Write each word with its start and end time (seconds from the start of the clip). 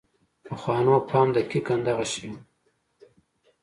پخوانو 0.45 0.95
فهم 1.09 1.29
دقیقاً 1.37 1.75
دغه 1.87 2.05
شی 2.11 2.27
و. 2.31 2.35